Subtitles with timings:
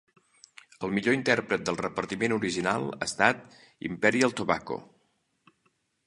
[0.85, 3.43] El millor intèrpret del repartiment original ha estat
[3.89, 4.79] Imperial Tobacco.